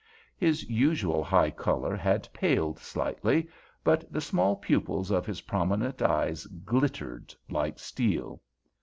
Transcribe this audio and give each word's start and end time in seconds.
His 0.35 0.67
usual 0.67 1.23
high 1.23 1.51
color 1.51 1.95
had 1.95 2.27
paled 2.33 2.79
slightly, 2.79 3.47
but 3.83 4.11
the 4.11 4.19
small 4.19 4.55
pupils 4.55 5.11
of 5.11 5.27
his 5.27 5.41
prominent 5.41 6.01
eyes 6.01 6.47
glittered 6.47 7.35
like 7.51 7.77
steel. 7.77 8.41